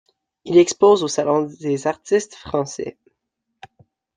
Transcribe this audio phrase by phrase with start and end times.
[0.45, 2.97] Il expose au Salon des artistes français.